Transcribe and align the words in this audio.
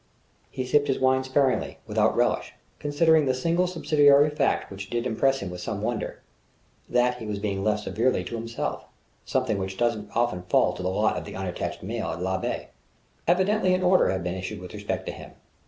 He 0.49 0.65
sipped 0.65 0.87
his 0.87 0.97
wine 0.97 1.23
sparingly, 1.23 1.77
without 1.85 2.15
relish, 2.15 2.53
considering 2.79 3.27
the 3.27 3.35
single 3.35 3.67
subsidiary 3.67 4.31
fact 4.31 4.71
which 4.71 4.89
did 4.89 5.05
impress 5.05 5.41
him 5.43 5.51
with 5.51 5.61
some 5.61 5.83
wonder 5.83 6.23
that 6.89 7.17
he 7.19 7.27
was 7.27 7.37
being 7.37 7.63
left 7.63 7.83
severely 7.83 8.23
to 8.23 8.33
himself; 8.35 8.85
something 9.25 9.59
which 9.59 9.77
doesn't 9.77 10.09
often 10.15 10.41
fall 10.49 10.73
to 10.73 10.81
the 10.81 10.89
lot 10.89 11.17
of 11.17 11.25
the 11.25 11.35
unattached 11.35 11.83
male 11.83 12.07
at 12.09 12.19
L'Abbaye. 12.19 12.69
Evidently 13.27 13.75
an 13.75 13.83
order 13.83 14.09
had 14.09 14.23
been 14.23 14.33
issued 14.33 14.59
with 14.59 14.73
respect 14.73 15.05
to 15.05 15.11
him. 15.11 15.33